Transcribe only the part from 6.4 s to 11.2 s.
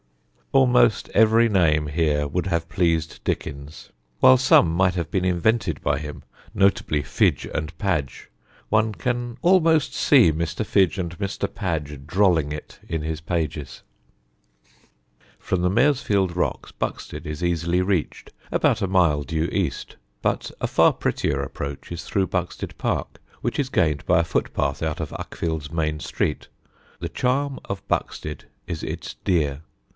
notably Fidge and Padge. One can almost see Mr. Fidge and